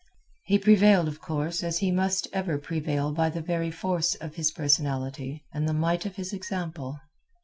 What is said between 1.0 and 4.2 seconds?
of course as he must ever prevail by the very force